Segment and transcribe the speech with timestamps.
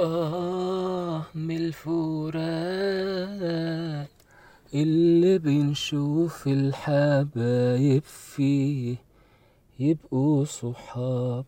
[0.00, 2.44] آه من الفراق
[4.74, 8.96] اللي بنشوف الحبايب فيه
[9.78, 11.44] يبقوا صحاب.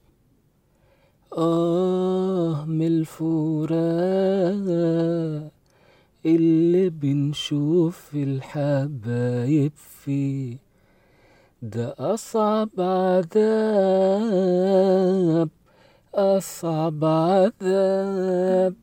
[1.39, 3.81] آه من الفراق
[6.27, 10.57] اللي بنشوف الحبايب فيه.
[11.63, 14.37] ده أصعب عذاب
[16.17, 18.75] أصعب عذاب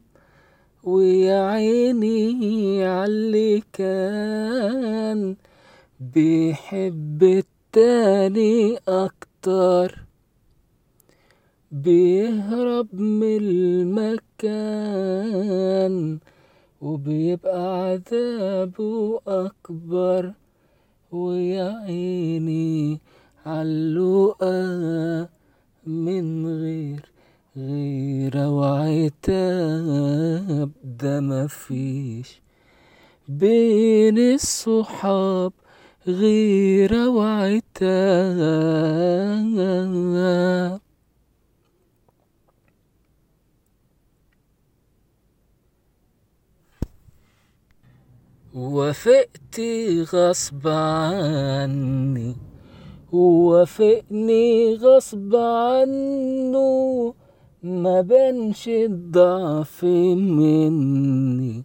[0.83, 5.35] ويا عيني عاللي كان
[5.99, 9.99] بيحب التاني أكتر.
[11.71, 14.73] بيهرب من المكان
[16.81, 20.33] وبيبقى عذابه أكبر
[21.11, 22.99] ويا عيني
[23.45, 25.29] عاللقا
[25.87, 27.12] من غير
[27.57, 29.21] غيرة وعتاب
[30.83, 32.41] ده مفيش
[33.27, 35.53] بين الصحاب
[36.07, 37.93] غيرة وعتاب
[48.53, 49.59] وافقت
[50.13, 52.35] غصب عني
[53.11, 57.13] وافقني غصب عنه.
[57.63, 61.63] ما بانش الضعف مني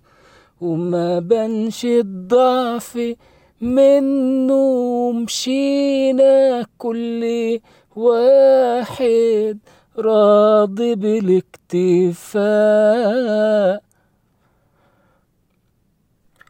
[0.60, 3.14] وما بانش الضعف
[3.60, 7.60] منه مشينا كل
[7.96, 9.58] واحد
[9.98, 12.38] راضي بالاكتفاء.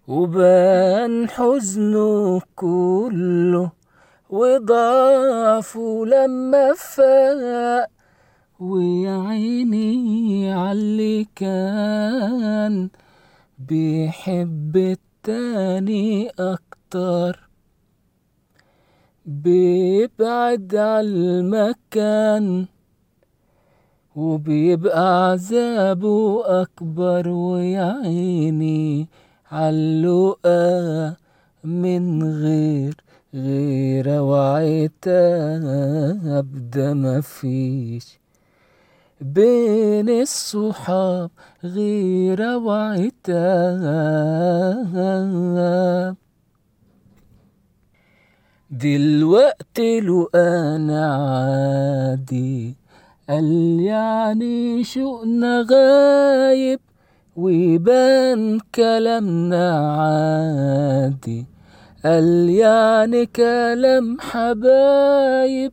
[0.08, 3.70] وبان حزنه كله
[4.30, 7.97] وضعفه لما فاق
[8.60, 12.88] ويا عيني عاللي كان
[13.58, 17.48] بيحب التاني أكتر.
[19.26, 22.66] بيبعد عالمكان
[24.16, 29.08] وبيبقى عذابه أكبر ويا عيني
[29.50, 31.16] عاللقا
[31.64, 32.94] من غير
[33.34, 35.30] غيرة وعتاب
[36.70, 38.18] ده مفيش.
[39.20, 41.30] بين الصحاب
[41.64, 43.26] غيرة وعتاب
[48.70, 52.74] دلوقتي لو أنا عادي
[53.28, 56.80] قال يعني شوقنا غايب
[57.36, 61.46] ويبان كلامنا عادي.
[62.04, 65.72] قال يعني كلام حبايب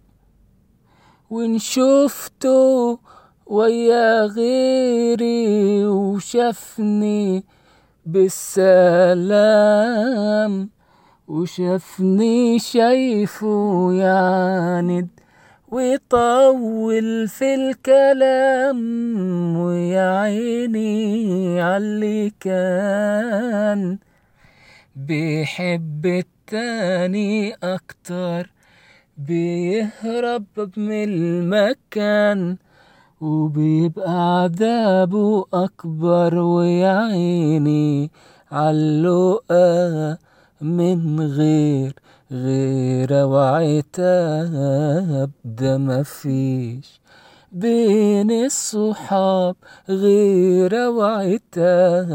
[1.29, 2.99] وان شفته
[3.45, 7.43] ويا غيري وشافني
[8.05, 9.49] بالسلام
[11.27, 15.07] وشافني شايفه يعاند
[15.67, 18.79] ويطول في الكلام
[19.57, 23.97] ويا عيني عاللي كان.
[24.95, 28.49] بيحب التاني أكتر
[29.17, 30.45] بيهرب
[30.77, 32.57] من المكان.
[33.21, 38.11] وبيبقى عذابه أكبر ويا عيني
[38.51, 40.17] عاللقا
[40.61, 41.93] من غير
[42.31, 45.31] غيرة وعتاب.
[45.45, 47.01] ده مفيش
[47.51, 49.55] بين الصحاب
[49.89, 52.09] غيرة وعتاب.